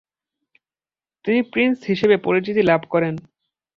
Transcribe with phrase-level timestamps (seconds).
[1.25, 3.13] তিনি প্রিন্স হিসেবে পরিচিতি লাভ করেন।